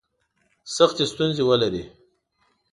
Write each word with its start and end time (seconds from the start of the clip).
سختي 0.75 1.05
ستونزي 1.11 1.43
ولري. 1.49 1.83